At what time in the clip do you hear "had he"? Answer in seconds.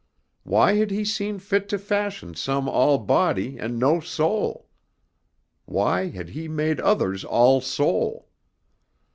0.77-1.05, 6.09-6.47